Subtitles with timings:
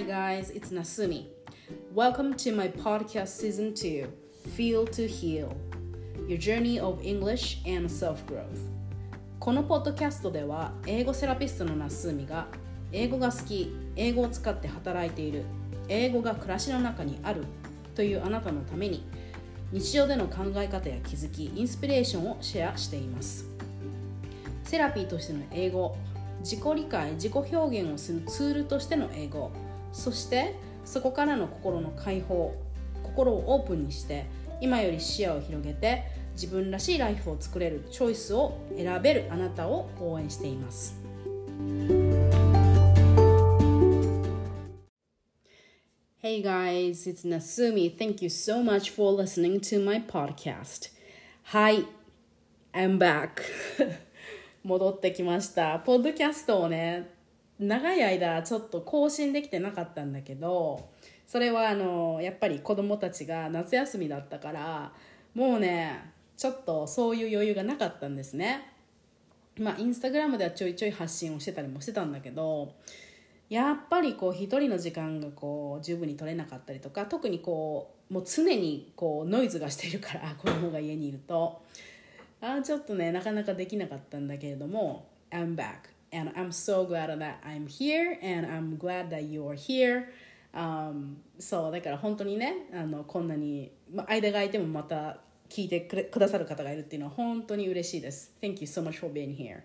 [0.00, 1.26] Hi guys, it's Nasumi.
[1.94, 4.08] Welcome to my podcast season 2,
[4.56, 5.54] Feel to Heal
[6.26, 8.70] Your Journey of English and Self-Growth.
[9.38, 12.46] このポッドキャストでは英語セラピストのナスミが
[12.92, 15.44] 英語が好き、英語を使って働いている、
[15.90, 17.44] 英語が暮らしの中にある
[17.94, 19.04] というあなたのために
[19.70, 23.44] 日常での考え方や気づき、インスピレーションをシェアしています。
[24.64, 25.94] セラピーとしての英語
[26.38, 29.50] 自己理解自己表現をするツールとしての英語
[29.92, 30.54] そして
[30.84, 32.54] そこからの心の解放
[33.02, 34.26] 心をオープンにして
[34.60, 36.04] 今より視野を広げて
[36.34, 40.98] 自分らしいライフを作れるチョイスを選べるあなたを応援しています
[46.22, 47.90] Hey guys, it's Nasumi.
[47.90, 50.90] Thank you so much for listening to my podcast.
[51.44, 51.86] Hi,
[52.74, 53.42] I'm back.
[54.62, 57.19] 戻ってきましたポッドキャストをね
[57.60, 60.88] 長い間ちょっと更新できてなかったんだけど
[61.26, 64.92] それはあのやっぱり子供たちが夏休みだったから
[65.34, 68.72] もうねちょっとそういう余裕がなかったんですね。
[69.58, 72.72] まあインスタグラムではちょいちょい発信をしてたりもしてたんだけど
[73.50, 81.60] やっぱりこう一人の時間がこう十分に取れなかったりとか特にこうもう常にこうノイズがしてるから 子供が家にいると。
[82.40, 85.89] あちょっとねなかなかできなかったんだけれども I'm back.
[86.12, 90.06] And I'm so glad that I'm here and I'm glad that you're here、
[90.54, 98.32] um, そうだから本当にねあのこんなに、ま、間が空いてもまた聞いてくれくださる方がいるっていうのは本当に嬉しいです。
[98.40, 99.60] Thank you so much for being here.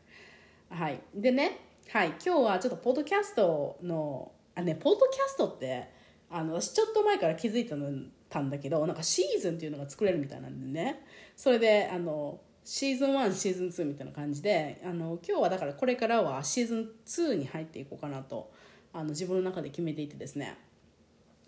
[0.69, 0.99] はい。
[1.13, 1.59] でね
[1.91, 2.07] はい。
[2.25, 5.89] 今日はちょっとポッドキャストのあねポッドキャストって
[6.29, 7.89] あの私ちょっと前から気づいたの
[8.29, 11.05] たんだけどなんかシーズンっていうのが作れるみたいなんでね。
[11.35, 18.51] それであのシーズン1シーズン2みたいな感じであの今日はだからこれからはシーズン2に入っていこうかなと
[18.91, 20.57] あの自分の中で決めていてですね。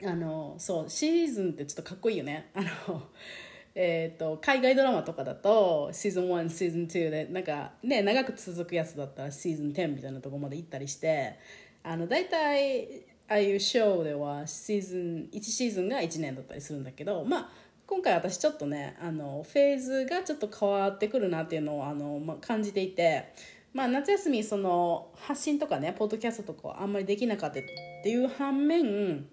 [0.05, 2.51] あのそうシーズンってちょっとかっこいいよね。
[2.53, 3.01] あの
[3.79, 11.35] えーと、海外ドラマとかだとシーズン1シーズン2でなんかね長く続くやつだったらシーズン10みたいなとこまで行ったりして
[11.83, 17.49] あの大体ああいうショーではシーズン1シーズンが1年だったりするんだけどまあ
[17.87, 23.33] 今回私ちょっとねあのフェーズがちょっと変わってくるなっていうのをあの、まあ、感じていて、
[23.73, 27.63] まあ、夏休みその発信とかねポッドキャストとかあんまりできなかったっ
[28.03, 29.25] ていう反面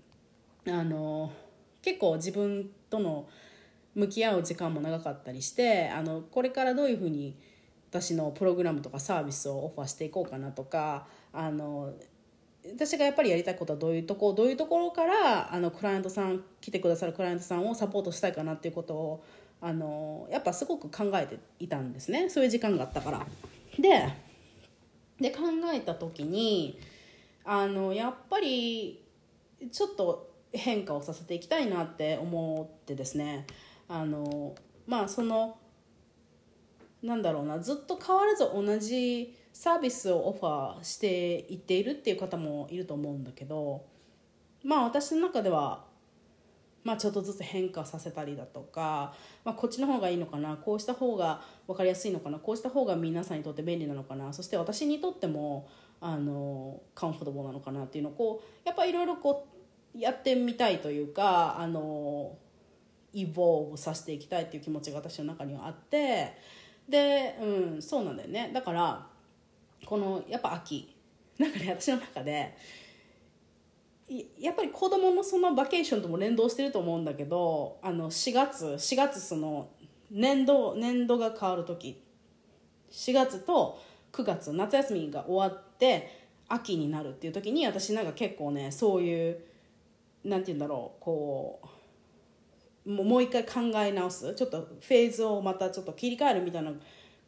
[0.68, 1.32] あの
[1.82, 3.28] 結構自分との
[3.96, 7.36] 向き合う時間も長かったりしてあのこれからどういうふうに
[7.90, 11.92] 私のプログラムとかサービスをオファーしていこうかなとかあの
[12.72, 19.24] 私がやっぱりやりたいことはどういうとこどういうところからあのクライアントさん来てくださるクライアントさんをサポートしたいかなっていうことを
[19.60, 23.26] あのやっぱすごく考えていたんですねそういう時間があったから。
[23.78, 24.24] で
[25.20, 25.42] で考
[25.72, 26.78] えた時に
[27.44, 29.04] あのやっぱり
[29.70, 33.46] ちょっと変化をさせていきたいなって思ってですね
[33.88, 34.54] あの
[34.86, 35.56] まあその
[37.02, 43.86] なんだろうなずっと変わらず同じサービスをオファーしていっているっていう方もいると思うんだけど
[44.64, 45.84] まあ私の中では、
[46.82, 55.68] まあ、ちょっとずつ変化させたりだとか、まあ、こっちの方がいいのかなこうした方が分かりやすいのかなこうした方が皆さんにとって便利なのかなそして私にとっても
[56.00, 59.46] あのカンフォトボーなのかなっていうのをこうやっぱいろいろこ
[59.94, 62.36] うやってみたいというかあの
[63.12, 66.36] イボーブさせていきたいっていう気持ちが私の中にはあって
[66.88, 68.50] で、うん、そうなんだよね。
[68.52, 69.13] だから
[69.84, 70.94] このやっぱ秋。
[71.38, 72.56] なんかね私の中で
[74.38, 79.70] やっぱり子供のそのバケーションとも連動してると思うんだけどあの4月4月その
[80.10, 82.00] 年度年度が変わる時。
[82.90, 83.80] 4月と
[84.12, 86.08] 9月夏休みが終わって
[86.48, 89.40] 秋になるっていう時に私なんか結構ねそういう
[90.24, 91.60] なんて言うんだろうこ
[92.86, 94.34] うもう一回考え直す。
[94.34, 96.72] ちょっとフェーズをまたちょっと切り替えるみたいな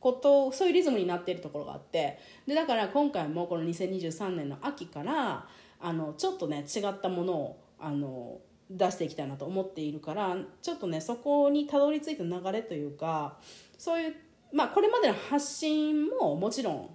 [0.00, 5.46] ことそういうリズムになっているところがあってでだから今回もこの2023年の秋から
[5.80, 8.38] あのちょっとね違ったものをあの
[8.70, 13.38] 出していきたいなと思っているからちょっとねそこにたどり着いた流れというか
[13.78, 14.14] そういう
[14.52, 16.90] まあこれまでの発信ももちろん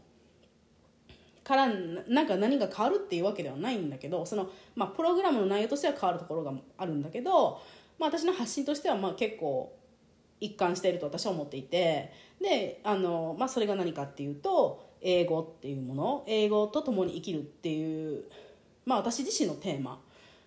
[1.44, 1.68] から
[2.08, 7.60] なんか何が変わるっていうわけではないんだけどその、まあ、プログラムの内容としては変わるところがあるんだけど、
[8.00, 9.76] まあ、私の発信としてはまあ結構
[10.42, 12.12] 一貫していると私は思っていて。
[12.42, 16.24] であの、まあ、それが何かっていうと英語っていうもの。
[16.28, 18.26] 英語と共に生きるっていう、
[18.86, 20.02] まあ、私自身のテーマ。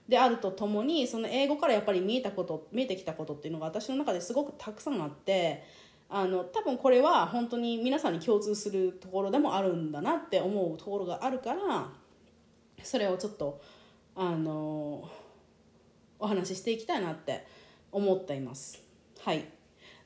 [0.08, 5.62] であるとともにその英語からやっぱり見えたこと見えてきたことっていうのが私の中ですごくたくさんあって。
[6.10, 11.88] あの多分これは本当に皆さんに共通するところでもあるんだなって思うところがあるから
[12.82, 13.60] それをちょっと
[14.14, 15.08] あの
[16.18, 17.46] お話ししていきたいなって
[17.90, 18.82] 思っています。
[19.20, 19.44] はい。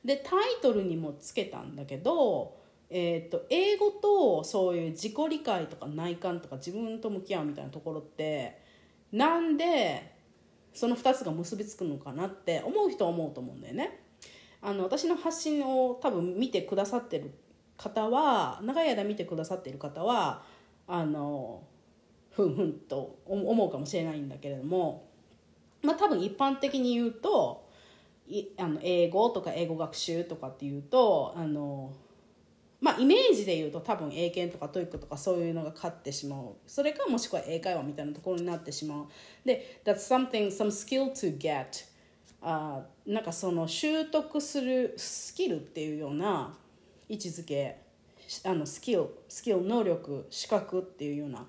[0.03, 2.57] でタイトルにもつけたんだけど
[2.91, 8.59] えーと、英語とそういう自己理解とか内観とか自分と向き合うみたいなところって
[9.11, 10.15] なんで
[10.73, 13.99] その2つが結びつくのかなって思う人は思うと思うんだよね。
[14.61, 17.31] あの私の発信を多分見てくださってる
[17.77, 20.43] 方は長い間見てくださっている方は
[20.87, 21.63] あの
[22.31, 25.07] ふんふんと思うかもしれないんだけれども、
[25.81, 27.68] まあ、多分一般的に言うと
[28.57, 31.91] あの英語とか英語学習とかっていうとあの
[32.81, 36.55] まあ、イメージで言うと多分英検とか TOEIC とかそういうのが勝ってしまう。
[36.65, 39.07] それかもしくは英会話みたいなところになってしまう。
[39.45, 41.89] で that's something some skill to get.
[42.41, 46.55] あなんかその習得するスキルっていうような
[47.09, 47.81] 位置づけ
[48.45, 51.45] あのスキルスキル能力資格っていうような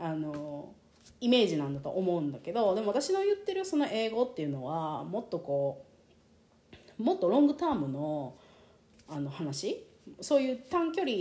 [0.00, 0.72] あの
[1.20, 5.85] イメージなんだと思うんだけどでも私の言ってるその英語っていうのはもっとこう
[6.98, 8.34] もっとロングタームの
[9.08, 9.84] あの話？
[10.20, 11.12] そういう短距離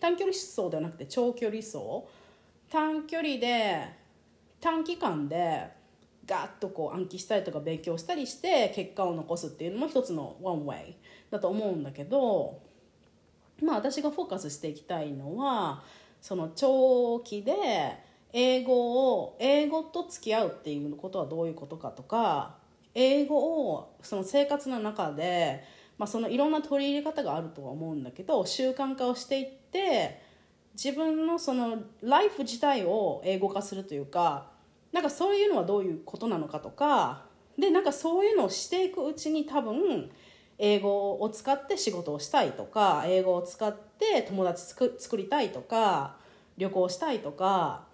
[0.00, 1.78] 短距離走ではなくて長距離走。
[2.70, 3.88] 短距離で
[4.60, 5.68] 短期間で
[6.26, 10.96] ガッとこう暗記したりとか勉強したりして結果を残すっていうのも一つのワンウェイ
[11.30, 12.60] だと思うんだけど
[13.62, 15.82] まあ私がフォーカスしていきたいのは
[16.20, 17.52] その長期で
[18.32, 22.56] 英語を英語と付き合うっていうことはどういうことかとか
[22.94, 25.64] 英語をその生活の中で
[25.98, 30.20] まあ、そのいろんな取り入れ方があるとは思うんだけど習慣化をしていって
[30.74, 34.50] 自分のそのライフ自体を英語化するというか
[34.92, 37.26] なんかそういうのはどういうことなのかとか
[37.58, 40.10] でなんかそういうのをしていくうちに多分
[40.58, 46.16] 英語を使って仕事をしたいとか英語を使って友達作作りたいとか
[46.58, 47.86] 旅行したいとか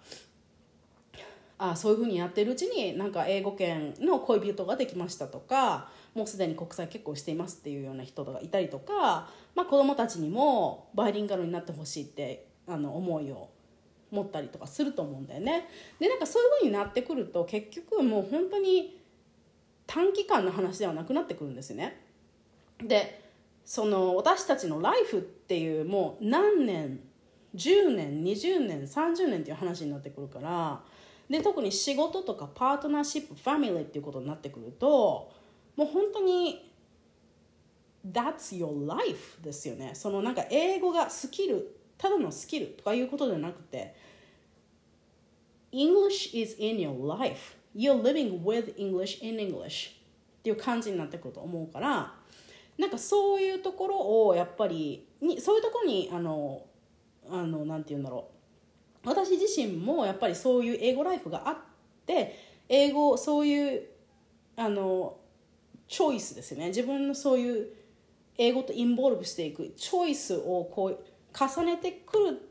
[1.63, 13.51] あそういうふうにやってるうちになんか英語圏の恋人ができましたとかもうすでに国際結婚していますっていうような人がいたりとか、まあ、子どもたちにもバイリンガルになってほしいってあの思いを
[14.09, 15.69] 持ったりとかすると思うんだよね。
[15.99, 18.99] でなんかそういうふうになってくると結局もう本当に
[19.85, 22.01] 短期間の話ではなくなってくるんですよね。
[22.83, 23.21] で
[23.63, 27.01] その私たちのライフっていうもう何年
[27.55, 30.81] 10年20年30年っていう話になってくるから
[31.31, 35.31] で特に仕事とかパートナーシップファミリーっていうことになってくると
[35.77, 36.69] もう本当に
[38.05, 39.91] That's your life ですよね。
[39.93, 43.95] そのなんか英語がスキルただのスキルとかいうことじゃなくて
[45.71, 47.55] English is in your life.
[47.73, 52.13] You're living with English in English っていう感じになってくると思うから
[52.77, 56.65] なんかそういうところをやっぱりにそういうところにあの
[57.29, 58.30] あのなんて言うんだろう。
[59.03, 61.57] 私自身もやっぱりそういう英語ライフがあっ
[62.05, 62.37] て
[62.69, 63.83] 英語そういう
[64.55, 65.17] あの
[65.87, 66.67] チョイスですね。
[66.67, 67.67] 自分のそういう
[68.37, 70.99] 英語とインボルブしていくチョイスをこう
[71.37, 72.41] 重ねてくる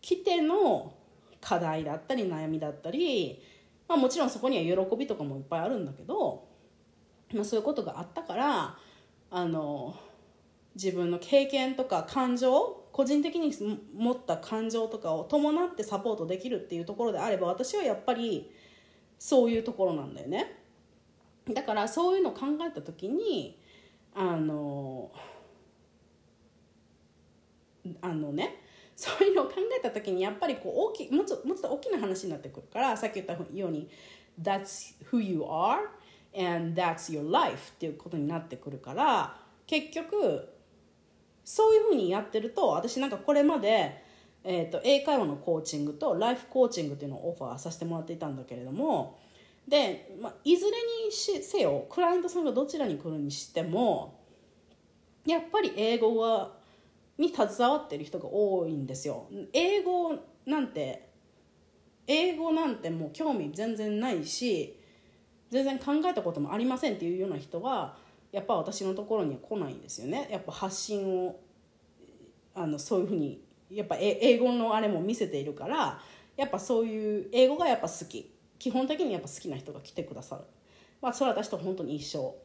[0.00, 0.92] きての
[1.40, 3.42] 課題だったり悩みだったり、
[3.88, 6.46] まあ、もちろんそこには喜びとかもいっぱいあるんだけど、
[7.32, 8.78] まあ、そういうことがあったから
[9.30, 9.96] あの
[10.74, 13.52] 自分の経験とか感情個人的に
[13.96, 18.52] 持った感情とかを伴ってサポートできるっていうところであれば私はやっぱり
[19.18, 20.58] そういうところなんだよね。
[21.52, 23.58] だからそういうのを考えた時に
[24.14, 25.10] あの
[28.00, 28.62] あのね
[28.94, 33.88] そういうのを考えた時にやっぱりこう大きもうちょもうちょっと大きな話になってくるからさっき言ったように
[34.40, 35.78] 「That's who you are
[36.36, 39.36] and that's your life」っていうことになってくるから
[39.66, 40.48] 結局
[41.44, 44.02] そういうふうにやってると私なんかこれまで、
[44.44, 49.18] えーと、英会話のコーチングとライフコーチングっていうのをオファーさせてもらっていたんだけれども
[49.66, 54.20] で、まあ、いずれにせよクライアントさんがどちらに来るにしても
[55.26, 56.52] やっぱり英語は
[57.18, 59.26] に携わってる人が多いんですよ。
[59.52, 61.08] 英語なんて
[62.06, 64.76] 英語なんてもう興味全然ないし
[65.50, 67.96] 全然考えたこともありませんっていうような人は
[68.32, 70.28] やっぱ私のところには来ないんですよね。
[70.30, 71.38] やっぱ発信を
[72.54, 76.00] あのそういうふうにやっぱ英語のあれも見せているから
[76.36, 78.32] やっぱそういう英語がやっぱ好き。
[78.58, 80.42] 基本的にやっぱ好きな人が来てくださる、
[81.00, 82.36] まあ、それは私と本当に一緒。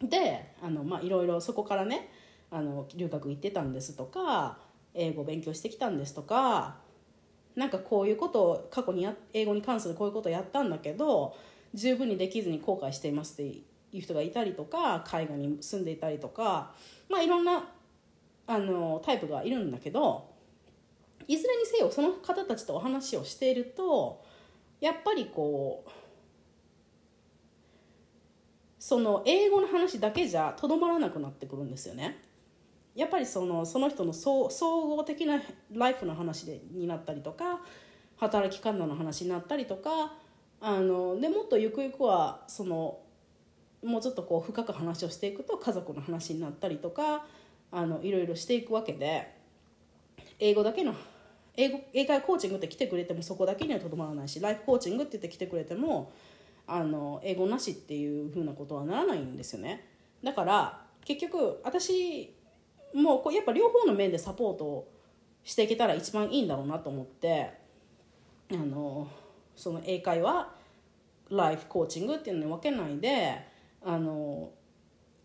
[0.00, 2.08] であの、まあ、いろいろそこからね
[2.50, 4.58] あの留学行ってたんですとか
[4.94, 6.76] 英語勉強してきたんですとか
[7.54, 11.36] なんかこういうことを過去にや英語に関するこういうことをやったんだけど
[11.74, 13.58] 十分にできずに後悔していますって
[13.96, 16.72] いう人がいたりとか海外に住んでいたりとか、
[17.08, 17.68] まあ、いろんな
[18.46, 20.30] あのタイプがいるんだけど
[21.26, 24.24] いずれにせよその方たちとお話をしていると
[24.80, 25.90] やっぱりこう
[28.78, 32.22] その英語の話だけじゃとどまらなくなってくるんですよね。
[32.94, 37.60] やっぱりそのその人の総総合的なライフの話でになったりとか
[38.16, 40.14] 働き方の話になったりとか
[40.60, 43.00] あのでもっとゆくゆくはその
[43.86, 47.24] もうちょっとこう深く話をしていくと家族の話になったりとか
[47.70, 49.32] あのいろいろしていくわけで
[50.38, 50.94] 英語だけの
[51.56, 56.12] 英語英会コーチングって来てくれてもそこだけにはとどまらないしライフコーチングって言って来てくれても
[56.66, 59.86] あの英語なしっていうふうなことはならないんですよね。
[60.22, 62.34] だから結局私
[62.92, 64.88] もうこうやっぱ両方の面でサポート
[65.44, 67.52] していけたら一番いいんだろうなと思って
[68.50, 69.06] あの
[69.54, 70.52] その英会話
[71.30, 73.55] ライフコーチングっていうのに分けないで
[73.86, 74.50] あの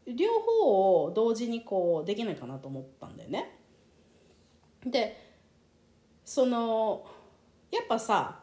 [0.05, 3.57] 両方を同時にこうできないかなと思ったんだよね。
[4.85, 5.17] で
[6.23, 7.03] その
[7.71, 8.39] やっぱさ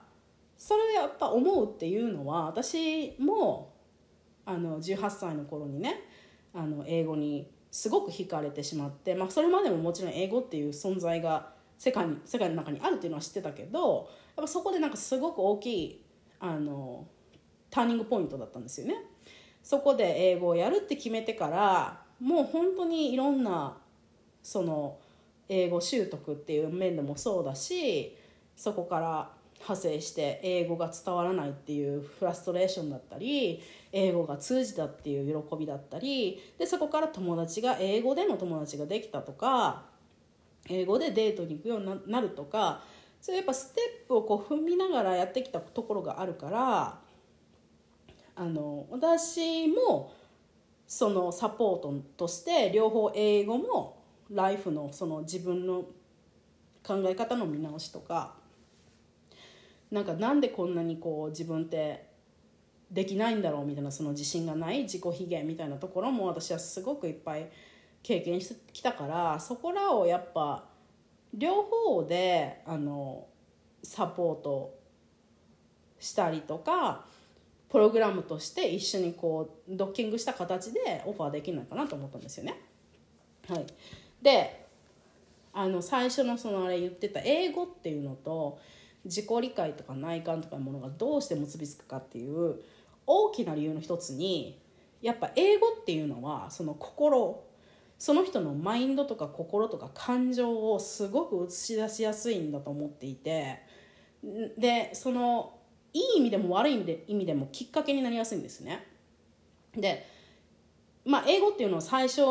[0.57, 3.75] それやっぱ思うっていうのは私も
[4.45, 6.03] あの18歳の頃にね
[6.53, 16.05] あの英語にすごく惹かれてしまって、まあ、それまでももちろん英語っていう存在が世界に世界の中にあるっていうのは知ってたけどやっぱそこでなんかすごく大きい
[16.41, 17.07] あの
[17.71, 18.97] ターニングポイントだったんですよね。
[19.69, 23.77] そこで英語をやるって決めてからもう本当にいろんな
[24.43, 24.97] その
[25.47, 28.17] 英語習得っていう面でもそうだし
[28.57, 39.83] そこから派生して英語が伝わらないっていうフラストレーションだったり英語が通じたっていう喜びだったりでそこから友達が英語での友達ができたとか
[40.71, 42.81] 英語でデートに行くようになるとか
[43.21, 47.08] そういうやっぱステップをこう踏みながらやってきたところがあるから
[48.39, 50.13] あの私も
[50.87, 55.85] そのサポートとして両方英語もライフのその自分の
[56.87, 58.35] 考え方の見直しとか
[59.91, 62.07] なんかなんでこんなにこう自分って
[62.93, 67.51] できないんだろうみたいなその自信がない自己卑下みたいなところも私はすごくいっぱい
[68.05, 70.65] 経験してきたからそこらをやっぱ
[71.35, 73.27] 両方であの
[73.83, 74.79] サポート
[75.99, 77.05] したりとか
[77.69, 82.61] プログラムとして一緒にこうドッキングした形でオファーできないかなと思ったんですよね。
[83.49, 83.67] はい、
[84.23, 84.67] で
[85.53, 88.59] あの最初のそのあれ言ってた英語っていうのと
[89.05, 92.61] 自己理解とか内観とかいうものがどうして結びつくかっていう
[93.07, 94.61] 大きな理由の一つに
[95.01, 97.43] やっぱ英語っていうのはその心
[97.99, 103.61] その人のマインドとか心とか感情をすごく映し出しやすいんだと思っていて
[104.57, 105.58] でその
[105.93, 108.87] いい意味でも悪い意味で意味でもきっかけになりやすいんですね。
[109.77, 110.07] で
[111.05, 112.23] まあ英語っていうのは最初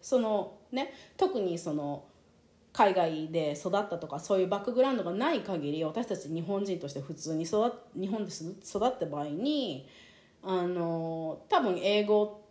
[0.00, 2.04] そのね特にその
[2.72, 9.88] 海外で育ったとかそういうバックグラウンドがない限り私たち日本人として普通に育日本で育った場合に
[10.42, 12.42] あの多分英語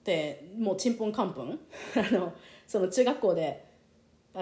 [0.00, 1.50] ってもうちんぷんかんぷん
[1.96, 2.32] あの
[2.66, 3.67] その中学校で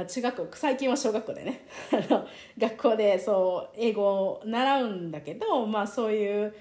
[0.04, 1.66] 中学校最近は小学校でね
[2.58, 6.54] 学校でそう英語を習うんだけどまあそういう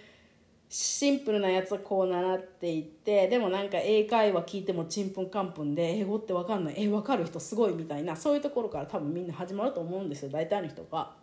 [0.70, 11.14] シンプルなやつをこう習っていってでもなんか英会話聞いてもちんぷんかんぷんで英語って分かんないえ分かる人すごいみたいなそういうところから多分みんな始まると思うんですよ大体の人が。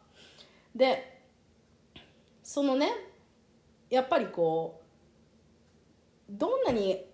[0.74, 1.20] で
[2.42, 2.90] そのね
[3.90, 4.80] やっぱりこ
[6.30, 7.04] うどんなに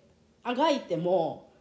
[0.43, 1.51] あがいても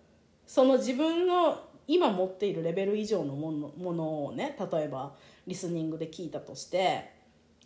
[0.47, 5.15] その自分の今持っているレベル以上のものものをね例えば
[5.47, 7.11] リスニングで聞いたとして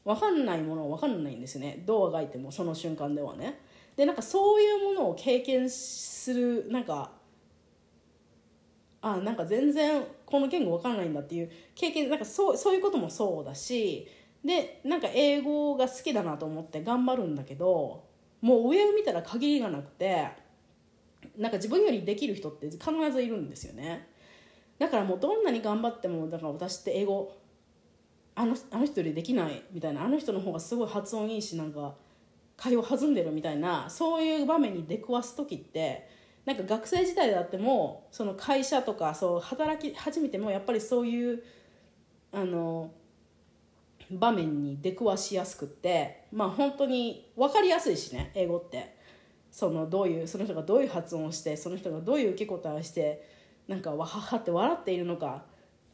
[0.05, 1.83] 分かんないものは分かんないんですよね。
[1.85, 3.61] どうあがいてもその瞬間ではね。
[3.97, 7.13] でなんかそういうものを経験するなんか
[9.03, 14.09] あなんか全然この言語分かんないんだっていう経験なんかそうそういうこともそうだし
[14.45, 18.05] でなんか英語が好きだなと思って頑張るんだけど
[18.41, 20.29] もう上を見たら限りがなくて
[21.37, 22.81] なんか自分よりできる人って必
[23.13, 24.09] ずいるんですよね。
[24.79, 27.37] だからもうどんなに頑張ってもだから私って英語
[28.35, 31.95] あのあの人よりできないみたいなあの人の方がすごい発音いいしなんか
[32.57, 36.09] 会話弾んでるみたいなそういう場面に出くわす時って
[36.45, 41.43] なんか学生時代であってもその会社とかそう働き始めてもやっぱりそういう
[42.33, 42.91] あの
[44.11, 49.01] 場面に出くわしやすくってまあ本当に分かりやすいしね英語って。
[49.53, 53.29] そのどういうその人がどういう発音をしてその人がどういう受け答えをして
[53.69, 55.45] なんかわははって笑っているのか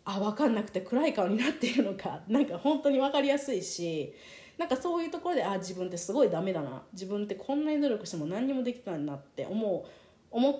[0.05, 4.15] あ分かんなくて暗い顔になっているのかなんか本当に分かりやすいし
[4.57, 9.89] なんかそういうところであ自分ってすごいダメだな自分ってこんなに努力しても何にもできないなって思う
[10.31, 10.57] 思っ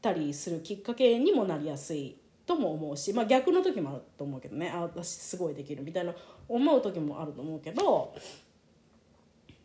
[0.00, 2.16] たりするきっかけにもなりやすい
[2.46, 6.14] とも思うし、まあ、逆の時もあると思うけどねあ私すごいできるみたいな
[6.48, 8.14] 思う時もあると思うけど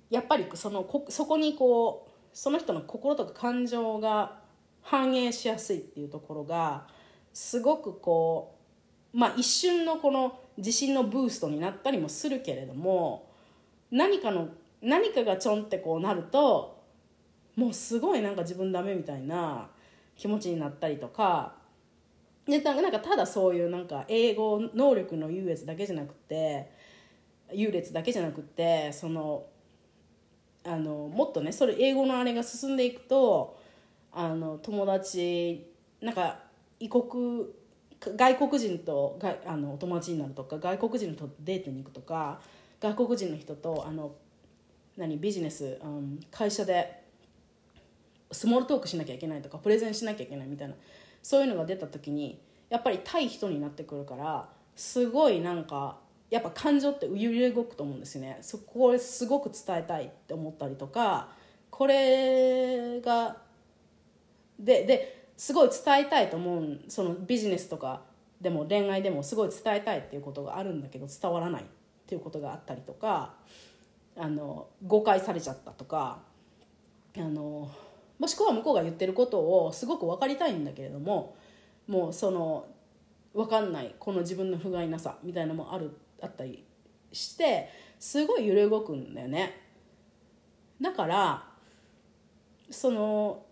[0.09, 2.04] やっぱりそのこそこにこう
[2.35, 4.39] その人の心とか感情が
[4.81, 6.85] 反映しやすいっていうところが
[7.33, 8.57] すごくこ
[9.13, 13.31] うまあ一瞬のこの自信のブーストになったりもするけれども
[13.89, 14.49] 何かの
[14.81, 16.83] 何かがちょんってこうなると
[17.55, 19.69] もうすごいなんか自分ダメみたいな
[20.17, 21.53] 気持ちになったりとか
[22.45, 26.69] でなんかただそういうなんか英語能力の優越だけじゃなくて
[27.53, 29.45] 優劣だけじゃなくてその
[30.65, 33.57] あのもっとねそれ英語のあれが進んでいくと
[34.11, 35.69] あの友達
[36.01, 36.39] なんか
[36.79, 37.45] 異国
[37.99, 42.39] 外国人とがあのお友達になるとか外国人とデートに行くとか
[42.81, 44.13] 外国人の人とあの
[44.97, 47.03] 何ビジネス、うん、会社で
[48.31, 50.75] スモールトークしなきゃいけないとかプレゼンしなきゃいけないみたいな
[51.21, 55.97] そういうのが出た時にやっぱり対人になってくるからすごいなんか
[56.35, 58.37] やっぱ感情って揺れ動くと思うんですね。
[58.41, 61.29] そこをすごく伝えたいって思ったりとか
[61.69, 63.37] これが
[64.59, 68.01] でですごい伝えたいと思うそのビジネスとか
[68.41, 71.65] でも恋愛でもすごい伝えたいっていうことがあるんだけど伝わらないっ
[72.05, 73.33] ていうことがあったりとか
[74.17, 76.19] あの誤解されちゃったとか
[77.17, 77.71] あの
[78.19, 81.35] もしくは向こうが言ってることをすごく分かりたいんだけれども
[81.87, 82.67] もうその
[83.33, 86.63] 分かんないこの自分の不甲斐なさみたいなのもあるあったり
[87.11, 87.69] して
[87.99, 89.61] すごい揺れ動くんだよね
[90.81, 91.43] だから
[92.69, 93.43] その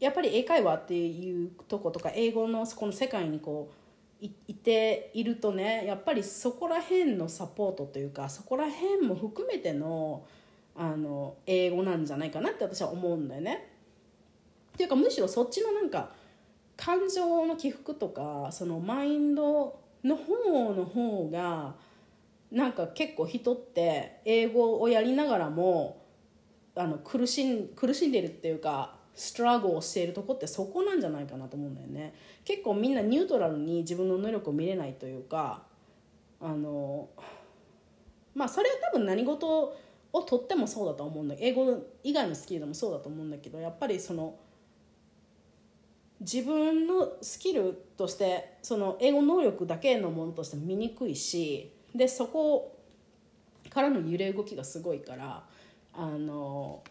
[0.00, 3.82] やっぱり英会話っていうとことか英語のこの世界にこう
[4.20, 10.24] いているとねやっぱりそこら辺のサポートというかそこら辺も含めての
[10.74, 13.68] あの英語なんじゃないかなって私は思うんだよね。
[14.74, 16.10] っていうかむしろそっちのなんか
[16.76, 21.74] 感情の起伏とかそのマインドの方の方が
[22.52, 26.04] なんか結構人って英語をやりながらも
[26.74, 32.14] あの苦しん苦しんでるっていうかストラゴをしているとこってそこなんじゃないかなと思うんだよね。
[32.44, 35.62] 結構みんなニュートラルに自分の能力を見れないというか
[36.40, 37.08] あの
[38.34, 39.76] まあそれは多分何事
[40.12, 41.34] をとってもそうだと思うんだ。
[41.38, 44.36] 英語以外のスキルでもそうだと思うんだけどやっぱりその
[46.20, 52.78] 自分のスキルとしてその英語能力だけのものとして見にくいしでそこ
[53.70, 55.44] からの揺れ動きがすごいから
[55.94, 56.82] あの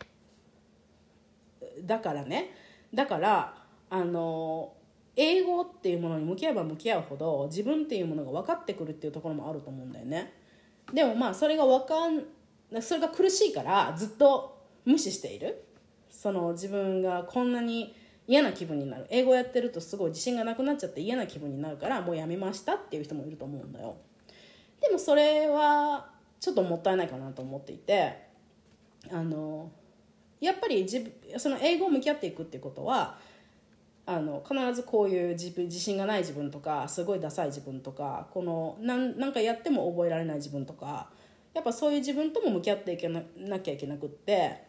[1.83, 2.51] だからね
[2.93, 3.55] だから
[3.89, 4.73] あの
[5.15, 10.33] 英語っていうものに向き合えば向き合うほど自分っていうものが分かってくるっていうところもあると思うんだよね。
[10.93, 12.23] でもまあそれが分かん
[12.81, 15.65] それが苦しいからずっと無視している。
[16.09, 17.95] その自分がこんなに
[18.27, 19.07] 嫌な気分になる。
[19.09, 23.95] 英語やってるとすごい自信がなくなっちゃって嫌な気分になるからもうやめましたっていう人もいると思うんだよ。
[24.81, 28.17] でもそれはちょっともったいないかなと思っていて
[29.11, 29.71] あの
[30.39, 33.17] やっぱり自その英語を向き合っていくっていうことは
[34.05, 41.09] あの必ずこういう自分自信がない自分とかすごいダサい自分とかこのなんなんかやっても覚えられない自分とか
[41.53, 44.63] やっぱそういう自分とも向き合っていけななきゃいけなくって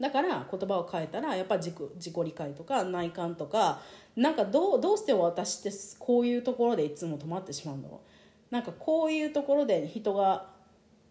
[0.00, 3.80] だから言葉を変えたらやっぱ自己自己理解とか内観とか
[4.16, 8.11] なんかどうどうして私ってこういうところでいつも止まってしまうんだろう。
[8.52, 10.50] なんかこういうところで人が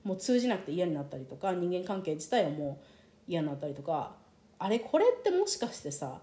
[0.04, 4.14] もう通じなくて嫌になったりとか人間関係自体はもう嫌になったりとか
[4.60, 6.20] あれこれってもしかしてさ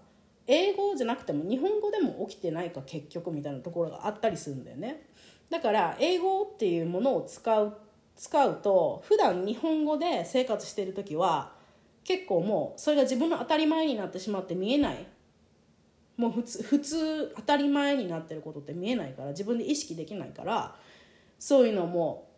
[0.47, 5.07] 英語じゃなくても日本語でも起きてないか結局みたいなところがあったりするんだよね。
[5.49, 7.77] だから英語っていうものを使う
[8.15, 11.51] 使うと普段日本語で生活してる時は
[12.05, 15.05] 結構もうそれが自分の当たり前になってしまって見えない。
[16.15, 20.75] もう普通普通当たり前になってることって見えないから自分で意識できないから
[21.39, 22.29] そういうのも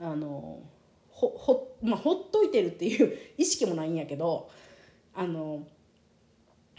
[0.00, 0.60] あの
[1.10, 4.48] ほほ,、まあ、ほっといてるっていう意識もないんやけど
[5.14, 5.66] あの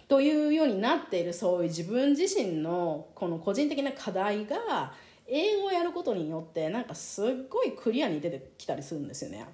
[0.08, 4.94] というようになっているそういう自分自身のこの個人的な課題が
[5.28, 9.46] 英語をやることによってなんかすっごいクリアに出てきたりするんですよね。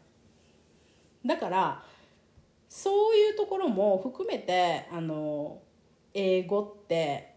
[1.26, 1.84] だから
[2.70, 5.60] そういうところも含めてあの
[6.14, 7.35] 英語って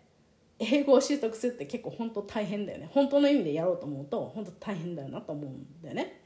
[0.58, 2.90] 英語を習得するって結構本当大変だよね。
[2.92, 6.20] 本当の意味でやろうと思うと本当大変だよなと思うんだよね。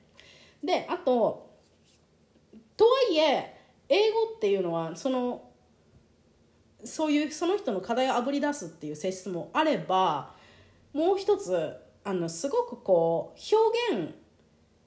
[0.64, 1.50] であと
[2.76, 3.56] とはいえ
[3.88, 5.50] 英語っていうのはその
[6.84, 10.34] そういうその人の課題をあぶり出すっていう性質もあれば
[10.92, 14.14] もう一つあのすごくこう表現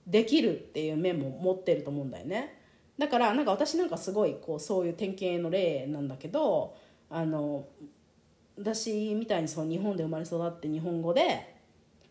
[0.07, 2.61] できるっていう面も持ってると思うんだよね。
[2.97, 6.75] だからなんか私なんかすごいこうそういう典型の例なんだけど
[7.09, 7.67] あの
[8.57, 11.55] 私みたいにその日本で生まれ育って日本語で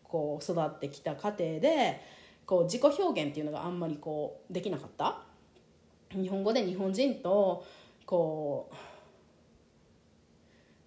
[0.03, 2.01] こう育ってきた過程で
[2.45, 5.23] こう自己表現っていうのがあんまりこうできなかった。
[6.11, 7.65] 日本語で日本人と
[8.05, 8.75] こう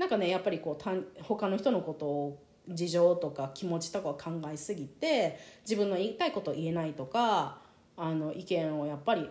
[0.01, 0.93] なんかねやっぱりこうた
[1.23, 7.59] 他の人のことを事情とか気持ちとかを考えすぎて自分の言いたいことを言えないとか
[7.97, 9.29] あの意見をやっぱり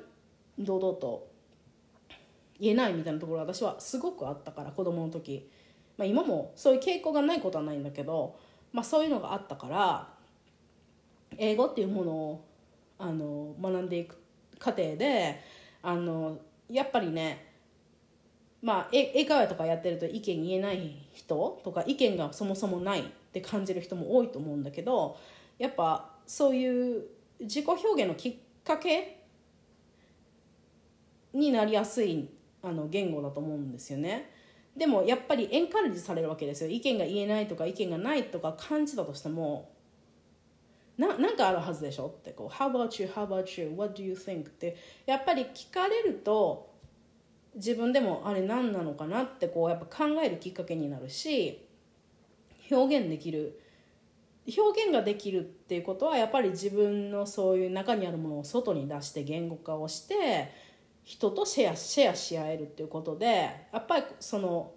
[0.60, 1.28] 堂々と
[2.60, 5.50] 言えないみたいなところ私はすごくあったから子供の時、
[5.98, 8.38] まあ、今もそういう傾向がないことはないんだけど、
[8.72, 10.08] まあ、そういうのがあったから
[11.38, 12.46] 英語っていうものを
[13.00, 14.18] あの学んでいく
[14.60, 15.42] 過程で
[15.82, 17.46] あのやっぱりね
[18.62, 25.18] まあ英会話とかやってると意見言えない人とか意見がそもそもないって感じる人も多いと思うんだけど
[25.60, 27.04] やっぱそういう
[27.40, 29.24] 自己表現のきっかけ
[31.34, 32.30] になりやすい
[32.64, 34.32] あの言語だと思うんですよね。
[34.78, 39.72] でもやっぱりエンカレッジされるわけですよ意見が言えないとか意見がないとか感じたとしても
[40.98, 42.08] ななんかあるはずでしょ？
[42.08, 43.10] ってこう「How about you?
[43.10, 43.74] How about you?
[43.76, 46.70] What do you think?」ってやっぱり聞かれると
[47.56, 51.66] 自分でもあれ何なのかなってこうやっぱ考えるきっかけになるし
[52.72, 53.60] 表現できる
[54.58, 60.52] 表現ができるっていうことはやっぱり自分のそういう中にあるものを外に出して言語化をして
[61.08, 63.26] 人とシェアシェアし合えるっていうことで
[63.72, 64.74] やっぱりその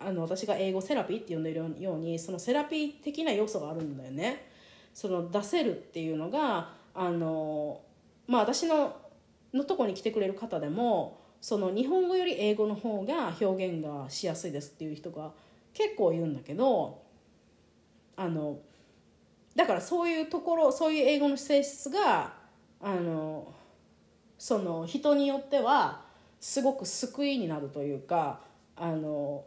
[0.00, 4.50] あの私が英語セラピーって呼んでるようにそのセラピー的な要素があるんだよね。
[4.92, 7.80] その出せるっていうのがあの
[8.26, 8.96] まあ私の
[9.54, 15.30] のとこに来てくれる方でもその日本語より英語の方が表現がしやすいですっていう人が
[15.72, 17.02] 結構いるんだけど
[18.16, 18.58] あの
[19.54, 22.32] だからそういうところそういう英語の性質が
[22.80, 23.54] あの
[24.38, 26.02] その人によっては
[26.40, 28.40] すごく救いになるというか
[28.76, 29.44] あの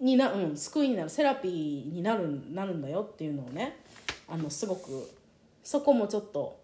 [0.00, 3.80] にな、うん、救いになるセラピーになるなるんだよっていうのをね
[4.28, 5.10] あのすごく
[5.62, 6.58] そこもちょっと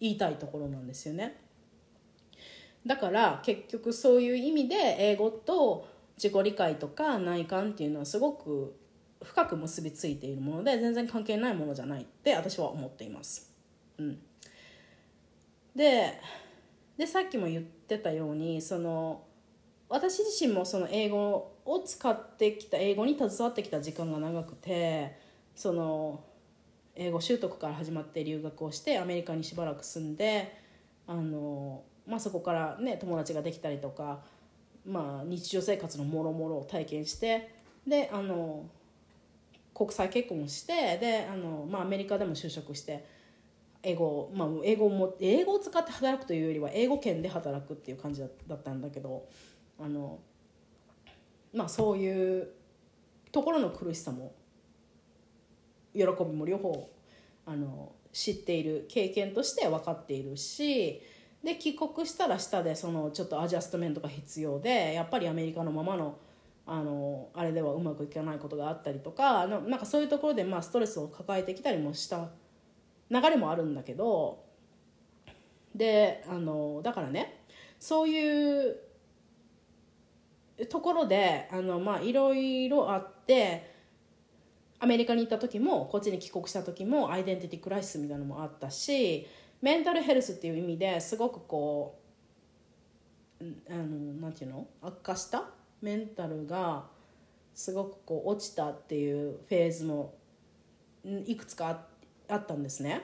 [0.00, 1.36] 言いたいところなんですよね。
[2.86, 8.74] だから結局そういう意味で英語と自己理解とか内観っていうのはすごく
[9.22, 13.52] 深く結びついているもので全然関係ないものじゃないって私は思っています。
[13.98, 14.18] うん、
[15.74, 16.20] で
[16.96, 19.22] でさっきも言ってたようにその
[19.88, 25.18] 私自身もその英語を使ってきた英語に携わってきた時間が長くて
[25.54, 26.22] その
[26.94, 30.56] 英語習得から始まって留学をしてアメリカにしばらく住んで
[31.06, 34.20] あの、まあ、そこからね友達ができたりとか、
[34.86, 37.54] まあ、日常生活のもろもろを体験して
[37.86, 38.66] であの
[39.74, 43.04] 国際結婚してであの、まあ、アメリカでも就職して
[43.82, 49.26] 英語,、まあ、英語も英語を使って働くというよりは英語圏で働くっていう感じだったんだけど
[49.78, 50.18] あの、
[51.54, 52.48] まあ、そういう
[53.32, 54.34] ところの苦しさも
[55.94, 56.90] 喜びも両方
[57.46, 61.00] あの知っている経験として分かっているし
[61.42, 66.18] で帰国したら下でそのちょっとアジャストメントが必要でやっぱりアメリカのままの
[66.66, 72.28] あのあれではうまくいかないことがあったりとかなんかそういうところでまあストレスを抱えてきたりもした
[73.10, 74.44] 流れもあるんだけど
[75.74, 77.44] であのだからね
[77.78, 78.76] そういう
[80.68, 83.70] ところであのまあいろいろあって
[84.78, 89.26] アメリカに行った時もこっちに帰国した時もアイデンティティクライシスみたいなのもあったし
[89.60, 91.98] メンタルヘルスっていう意味ですごくこ
[93.40, 93.84] うあの
[94.20, 94.66] なんていうの？
[94.82, 95.44] 悪化した？
[95.80, 96.84] メンタルが
[97.54, 100.14] すごくこう落ちたっていうフェーズも
[101.24, 101.89] いくつかあって
[102.30, 103.02] あったんですね。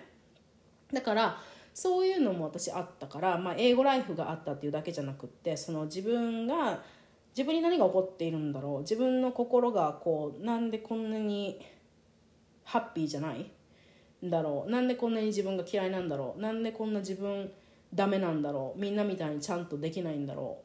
[0.93, 1.39] だから
[1.75, 6.83] そういうのも私あったから、まあ、英語ライフがあったっていうだけじゃなくってその自分が
[7.37, 11.61] 自分に何が起こっているんだろう自分の心がこうなんでこんなに
[12.65, 13.51] ハッピーじゃない
[14.25, 17.53] んだろうなんでこんなに自分が嫌いなんだろうなんでこんな自分
[17.93, 20.59] ダメなんだろうみんなみたいにちゃんとできないんだろ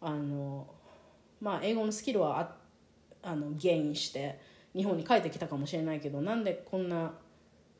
[0.00, 0.66] うあの
[1.40, 2.56] まあ英語のスキルはあ
[3.22, 4.40] あのゲインして
[4.74, 7.12] 日本に帰ってきたかもしれないけどなんでこんな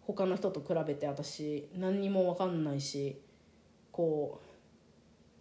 [0.07, 3.21] 他の人と比べて私何にも分かんないし
[3.91, 4.53] こう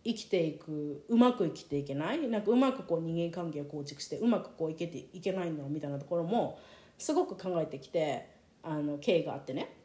[0.03, 6.59] 生きていくうまく生きていけないなんかうまくこう人間関係を構築してうまくこういけていけないんだろうみたいなところも
[6.97, 8.27] すごく考えてきて
[8.63, 9.75] あの経緯があってね。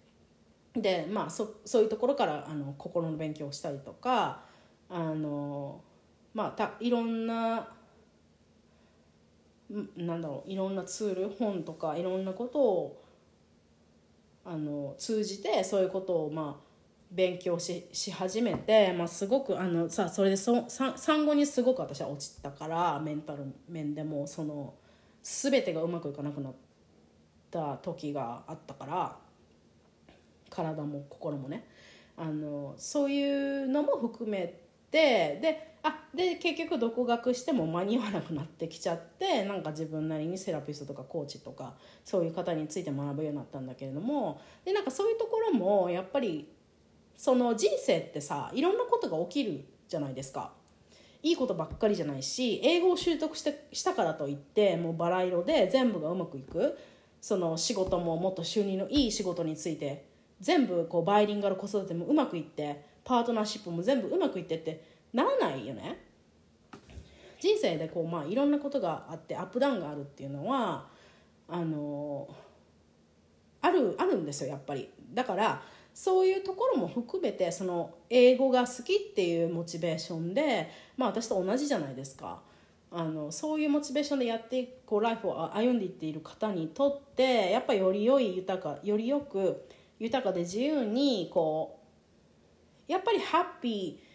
[0.74, 4.42] でまあそそういうところからあの心の勉強をしたりとか
[4.90, 5.80] あの
[6.34, 7.68] まあたいろんな
[9.96, 13.05] なんだろういろんなツール本とかいろんなことを
[14.46, 16.66] あの通じてそういうことをまあ
[17.10, 24.74] 勉強しし始めて、まあ、すごくあのさそれでそ産後にすごく私は落ちたからメンタル面でもその
[25.22, 26.54] 全てがうまくいかなくなっ
[27.50, 29.16] た時があったから
[30.50, 31.66] 体も心もね。
[32.18, 34.54] あのそういうのも含め
[34.86, 46.48] ってであで結局独学しても間に合わなくなってきちゃってなんか自分なりにセラピストとかコーチとかそういう方について学ぶようになったんだけれどもでなんかそういうところもやっぱり
[47.16, 50.52] その人生ってさいろんなことが起きるじゃないですか。
[51.22, 56.78] いいことばっかりじゃないし英語を習得してしたからといってもうバラ色で全部がうまくいく
[57.20, 60.06] その仕事ももっと収入のいい仕事について
[60.40, 64.82] 全部こうバイリンガル子育てもうまくいってパートナーシップも全部うまくいってって
[65.14, 66.04] ならないよね。
[67.40, 70.86] 人生でこう、まあ、いろんなことがあってアップダウンがあるっていうのは
[71.48, 72.28] あの
[73.60, 74.90] あるあるんですよやっぱり。
[75.14, 75.62] だから
[75.94, 82.40] そういうところも含めてその英語が好きっていうモチベーションで、まあ、私と同じじゃないですか。
[82.90, 91.75] あのそういうモチベーションでやってこうライフを歩んでいっている方にとってやっぱより良い豊かよりよく豊かで自由にこう
[92.88, 94.06] やっぱりハッピー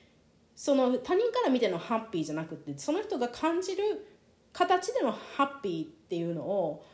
[0.55, 4.07] その他人から見てのハッピーじゃなくてその人が感じる
[4.53, 6.85] 形でのハッピーっていうのを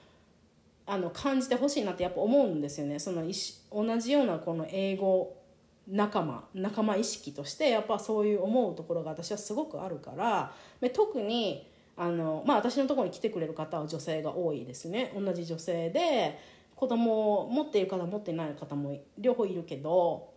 [0.86, 2.98] あの感じてほしいなってやっぱ思うんですよね。
[2.98, 3.24] その
[3.72, 5.36] 同じようなこの英語
[5.88, 10.54] 仲間仲間意識としてやっぱそういう思うところが私はすごくあるから
[10.94, 15.12] 特にあの、まあ、私のところに来てくれる方は女性が多いですね。
[15.13, 16.40] 同じ女性で
[16.76, 20.30] 子供を持っている方持っていない方も両方いるけど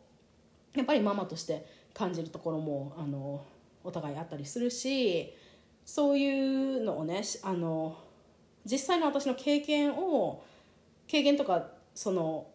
[0.74, 3.44] やっぱりママとして感じるところもあの
[3.82, 5.34] お互いあったりするし
[5.84, 7.96] そういうのをねあの
[8.64, 10.44] 実際の私の経験を
[11.06, 12.46] 経験とかその、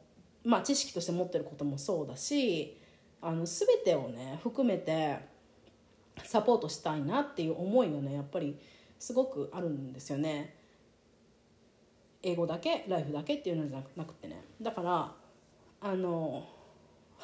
[0.44, 2.78] まあ、知識として持ってることもそうだし
[3.22, 5.20] あの全てをね含めて
[6.24, 8.58] サポートしたいなっていう思いがねやっぱり
[9.00, 10.56] すごくあるんですよね。
[12.24, 15.14] 英語だけライフだけっていうのじゃなくてねだから
[15.82, 16.48] あの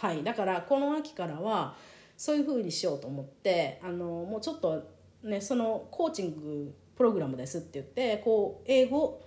[0.01, 1.75] はいだからこの秋からは
[2.17, 4.89] そういうふうにしようと思ってあのもうちょっと
[5.21, 9.21] ねそのコーチングプログラムですって言ってこう英語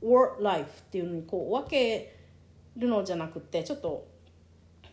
[0.00, 2.16] Work Life っていうのにこう分け
[2.76, 4.06] るのじゃなくてちょっと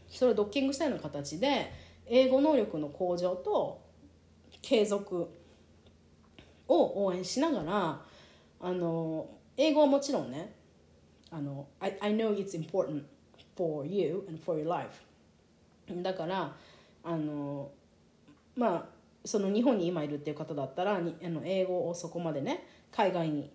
[0.09, 1.71] それをドッキングしたような形で
[2.07, 3.79] 英語能力の向上と
[4.63, 5.29] 継続
[6.67, 8.01] を応援しながら
[8.59, 10.55] あの英語はもちろんね
[11.29, 13.03] あの I, I know it's important
[13.55, 15.06] for you and for your life.
[15.89, 16.55] だから
[17.03, 17.71] あの
[18.55, 18.85] まあ
[19.25, 23.51] その日本に今いるっていう方だったらあの英語をそこまでね海外に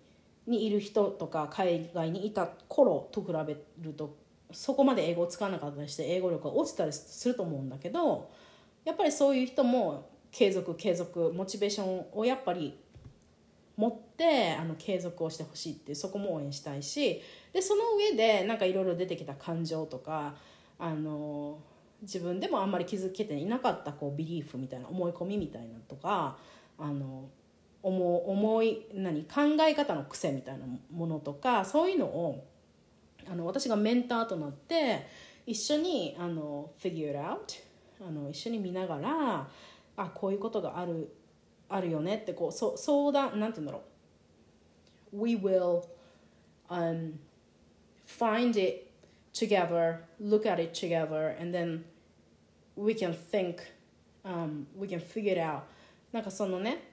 [0.46, 4.16] にいる人とか海外にいた頃と比べると
[4.50, 8.30] そこまで英語を使わなかったりして英語力が落ちたりすると思うんだけど
[8.84, 12.76] やっぱりそういう人も継続継続モチベーションをやっぱり
[13.76, 20.34] 持ってあの継続をしてほしいってそこも応援したいしでその上でなんかいろいろ出てきた感情とか
[20.78, 21.58] あの
[22.02, 26.36] 自分でもあんまり気づけていなかったこうビリーフみたいな思い込みみたいなとか
[26.78, 27.30] あの
[27.82, 32.46] 思思い何考え方の癖みたいなものとかそういうのを
[33.30, 35.06] あの私がメンターとなって
[35.46, 37.38] 一緒にあの figure out
[38.00, 39.48] あの一緒に見ながら
[39.96, 41.14] あこういうことがある
[41.68, 43.82] あるよねってこうそ相談なんて言うんだろう。
[45.14, 45.84] We will、
[46.70, 47.18] um,
[48.06, 48.90] find it
[49.34, 51.84] together look at it together and then
[52.76, 53.58] we can think、
[54.24, 55.62] um, we can figure out.
[56.12, 56.92] なんかそのね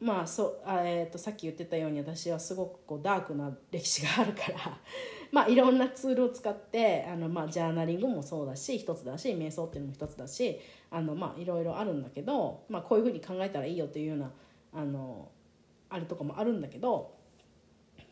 [0.00, 4.78] まあそう、えー、とさっき言ってたように私はすごくこうダークな歴史があるから
[5.32, 10.60] まあいろんなツールを使ってあの、まあ、ジャーナリングもそうだし一つだし瞑想っていうのも一つだし
[10.90, 14.30] あの、まあ、いろいろあるんだけど、まあ、こういうふうに考えたらいいよっていうような
[14.72, 15.28] あの
[15.88, 17.14] あれとかもあるんだけど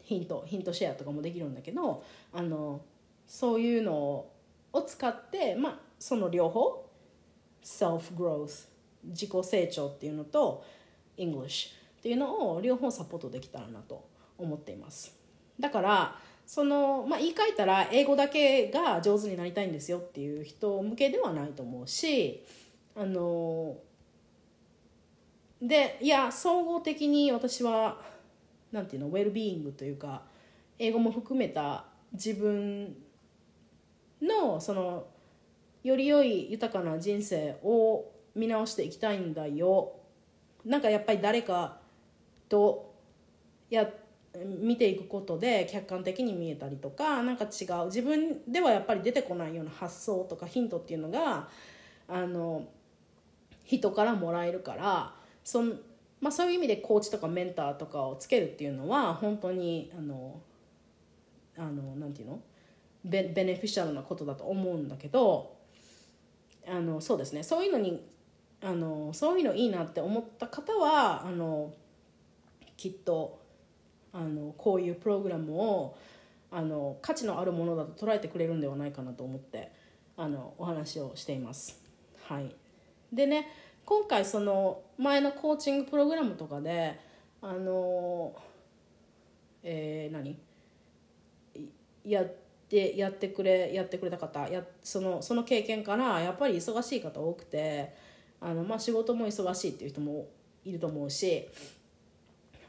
[0.01, 2.81] ヒントヒントシェアとかもできるんだけどあの
[3.27, 3.95] そういうの
[4.73, 6.85] を使って、まあ、その両方
[7.63, 8.67] ？self growth
[9.05, 10.65] 自己成長っていうのと
[11.17, 14.05] English っていうのを両方サポートできたらなと
[14.37, 15.17] 思っています。
[15.61, 22.45] だからその、まあ、言い換えたら英語だけが上手になりたいんですよっていう人向けではないと思うし
[22.97, 23.77] あの
[25.61, 28.01] でいや総合的に私は
[28.73, 30.23] なんていうのウェルビーイングというか
[30.81, 32.97] 英語も含めた自分
[34.21, 35.07] のその
[35.83, 39.93] より良い豊かな人生を見直していきたいんだよ。
[40.65, 41.79] なんかやっぱり誰か
[42.49, 42.95] と
[43.69, 43.89] や
[44.61, 47.87] 見ていくことで客観的に見えたりとか何か違う。
[47.87, 51.49] 自分ではやっぱり出てこないような発想とかヒントっていうのが
[52.09, 52.67] あの
[53.65, 55.15] 人からもらえるから
[55.45, 55.75] その、
[56.21, 60.41] まあ、そういう意味でコーチとかメンターとかをつけるっていうのは本当にあの
[61.59, 62.41] あのなんていうの？
[63.05, 65.57] ベベネフィシャルなことだと思うんだけど
[66.67, 67.43] あのそうですね。
[67.43, 68.05] そういうのに
[68.63, 71.75] あのそういうのいいなって思った方はあの
[72.77, 73.41] きっと
[74.13, 75.97] あのこういうプログラムを
[76.51, 79.73] あの価値のあるものだと捉えてくれるんではないかなと思って
[80.17, 81.81] あのお話をしています。
[82.25, 82.55] はい、
[83.13, 83.49] でね
[83.85, 87.01] 今回その前のコーチングプログラムとかで
[87.41, 88.35] あの
[89.65, 90.39] えー、何？
[92.05, 92.42] やって
[92.77, 97.95] やってくれやってくれた方やそのその経験からやっぱり忙しい方多くて
[98.41, 100.27] あの、まあ、仕事も忙しいっていう人も
[100.65, 101.49] いると思うし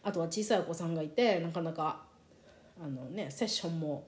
[0.03, 2.01] あとは小さいお子さんがいてなかなか
[2.81, 4.05] あの、ね、セッションも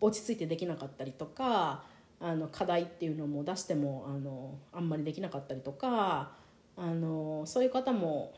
[0.00, 1.84] 落ち着いてできなかったりとか
[2.20, 6.30] あの課題っていうのも出してもあのあんまりできなかったりとか
[6.76, 8.34] あのそういう方も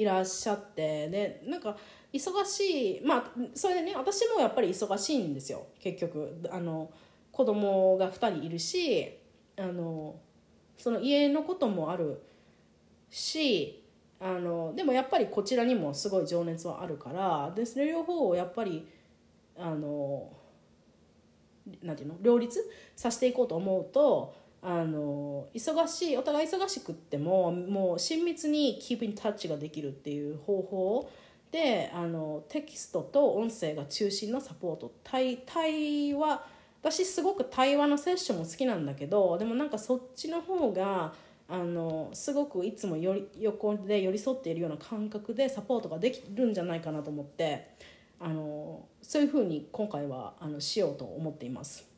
[0.00, 1.76] いらっしゃってでなんか
[2.12, 6.40] 忙しいまあそれでね私もやっぱり忙しいんですよ結局。
[6.50, 6.90] あの
[7.32, 9.18] 子供が2人いるし
[9.58, 10.16] あの
[10.76, 12.22] その家のこともある
[13.10, 13.82] し
[14.18, 18.86] あのでもやっぱりこちらにもすごい情熱はあるからでそれ両方をやっぱり
[19.58, 20.32] あの
[21.82, 31.10] なんていうの両立させていこうと思うとあの忙しいお互い忙しくってももう親密にキープインタッチができるっていう方法
[31.50, 36.44] であのテキストと音声が中心のサポート対対話
[36.82, 41.12] 私すごく対話のセッションも好きなんだけどでもなんかそっちの方が
[41.48, 47.70] あのすごくいつもより横で寄り添っているような感覚でサポートができるんじゃないかなと思って
[48.20, 51.89] あのそういうふうに今回はあのしようと思っています。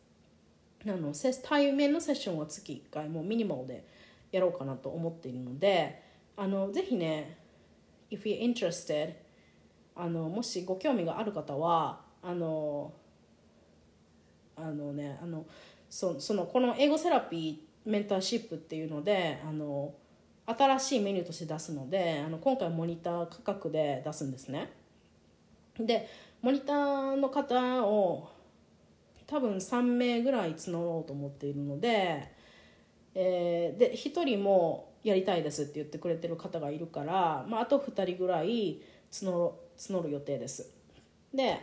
[0.87, 3.85] あの対面のセッションは月1回もうミニマルで
[4.33, 6.03] やろうかなと思っているので
[6.37, 7.39] あのぜひね
[8.11, 9.15] if you're interested
[9.95, 12.93] あのもしご興味がある方はあの
[14.57, 15.47] あのねあの
[15.89, 19.95] そそのこの英語セラピーメンターシップっていうのであの
[20.47, 24.73] 新しいメニューとして出すのであの今回モニター価格で出すんですね。
[25.79, 26.09] で
[26.41, 28.32] モニターの方を
[29.33, 32.31] 多分3名ぐらい募ろうと思っているので,、
[33.15, 40.71] えー、で1人もやりたいですって言ってくれてる方がいるから、まあ、あと2人ぐらい募募る予定です。
[41.33, 41.59] で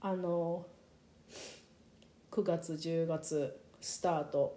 [0.00, 0.66] あの
[2.30, 4.56] 9月10月スタート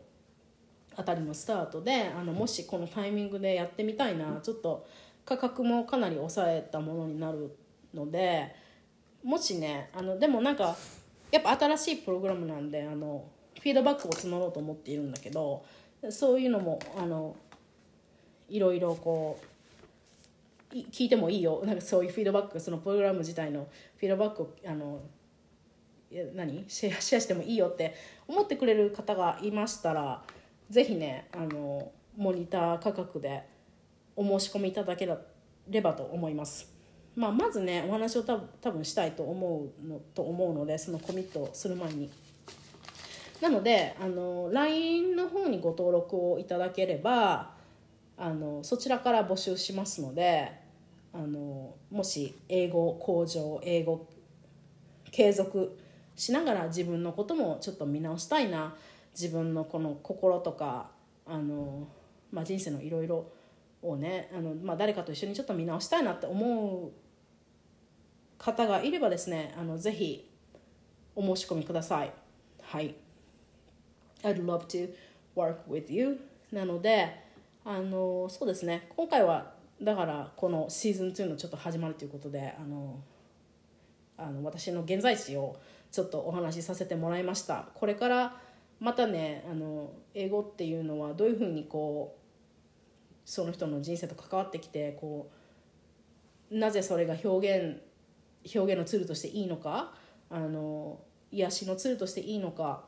[0.96, 4.86] あたりのスタートであのもしこのタイミングでやってみたいなちょっと
[5.26, 7.58] 価格もかなり抑えたものになる
[7.96, 8.54] ので
[9.24, 10.76] もしねあのでもなんか
[11.32, 13.26] やっぱ新しいプログラムなんであの
[13.60, 15.64] フィードバックを募ろうと思っているんだけど
[16.10, 17.36] そういうのもあの
[18.50, 23.68] いろいろこう聞いてもいいよなんかそういうフィードバックそのプログラム自体の
[23.98, 25.00] フィードバックをあの
[26.36, 26.66] 何？
[26.68, 27.96] シェアシェアしてもいいよって
[28.28, 30.22] 思ってくれる方がいましたら
[30.70, 33.44] 是非ねあのモニター価格で
[34.16, 35.08] お申し込みいただけ
[35.70, 36.81] ればと思います。
[37.16, 38.38] まあ、まずねお話を多
[38.72, 42.10] 分したいと思うのと思うのでそのコミットする前に。
[43.42, 47.54] なのであの LINE の方にご登録をいただければ
[48.16, 50.52] あのそちらから募集しますので
[51.12, 54.08] あのもし英語向上英語
[55.12, 55.78] 継続
[56.16, 58.76] しながら自分のこともちょっと見直したいな
[59.20, 60.92] 自分のこの心とか
[61.26, 61.88] あの、
[62.32, 63.26] まあ、人生のいろいろ
[63.82, 66.92] をねあの、まあ、誰かと一緒にちょっと見直したいなって思う
[68.38, 70.30] 方がいればですねあのぜひ
[71.16, 72.14] お申し込みください。
[72.62, 72.96] はい。
[74.24, 74.94] I'd love to
[75.36, 76.20] work with you.
[76.52, 77.16] なので
[77.66, 78.88] あのそうですね。
[78.96, 83.00] 今回はだからこのシーズン2のちょっと始まるということであの
[84.18, 85.58] あの私の現在地を
[85.92, 87.68] ちょっとお話しさせてもらいました。
[87.74, 88.38] これから
[88.80, 92.21] またねあの英語っていうのはどういうふうにこう
[93.26, 95.32] その人の人生と関わってきてこ
[96.52, 97.82] うなぜそれが表現
[98.56, 99.94] 表現のツールとしていいのか
[100.30, 101.00] あの
[101.32, 102.84] 癒しのツールとしていいのか、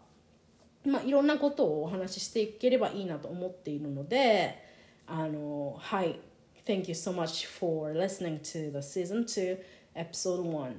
[0.86, 4.64] まあ、いろんなことをお話ししていければいいなと思っているので
[5.08, 6.20] あのはい。
[6.66, 9.58] Thank you so much for listening to the season 2
[9.96, 10.74] episode 1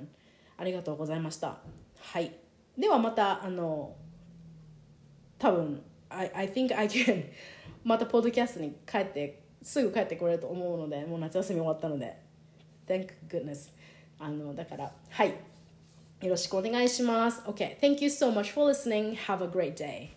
[0.57, 1.59] ありがとうございました。
[2.01, 2.33] はい。
[2.79, 3.95] ではまたあの
[5.39, 7.25] 多分 I, I think I can
[7.85, 12.17] またポッドキャストに帰ってすぐ帰ってこれると思うのでもう夏休み終わったので
[12.87, 13.71] Thank goodness
[14.19, 20.11] あのだからはいよろしくお願いします OK thank you so much for listening have a great day